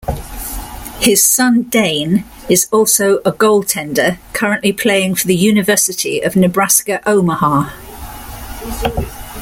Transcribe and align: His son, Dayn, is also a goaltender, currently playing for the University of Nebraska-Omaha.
His 0.99 1.23
son, 1.23 1.65
Dayn, 1.65 2.23
is 2.49 2.67
also 2.71 3.17
a 3.17 3.31
goaltender, 3.31 4.17
currently 4.33 4.73
playing 4.73 5.13
for 5.13 5.27
the 5.27 5.35
University 5.35 6.21
of 6.21 6.35
Nebraska-Omaha. 6.35 7.77